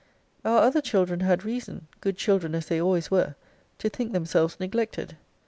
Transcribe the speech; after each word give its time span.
Our 0.43 0.57
other 0.57 0.81
children 0.81 1.19
had 1.19 1.45
reason 1.45 1.87
(good 1.99 2.17
children 2.17 2.55
as 2.55 2.65
they 2.65 2.81
always 2.81 3.11
were) 3.11 3.35
to 3.77 3.87
think 3.87 4.13
themselves 4.13 4.59
neglected. 4.59 5.15